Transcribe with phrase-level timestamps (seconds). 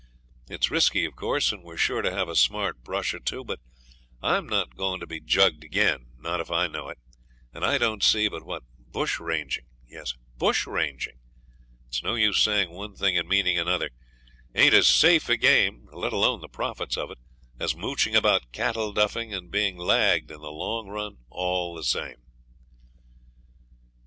[0.49, 3.59] It's risky, of course, and we're sure to have a smart brush or two; but
[4.19, 6.97] I'm not going to be jugged again, not if I know it,
[7.53, 11.19] and I don't see but what bush ranging yes, BUSH RANGING,
[11.87, 13.91] it's no use saying one thing and meaning another
[14.55, 17.19] ain't as safe a game, let alone the profits of it,
[17.59, 22.23] as mooching about cattle duffing and being lagged in the long run all the same.'